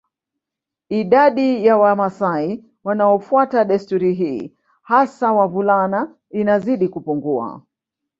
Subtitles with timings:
[0.89, 7.61] Idadi ya Wamasai wanaofuata desturi hii hasa wavulana inazidi kupungua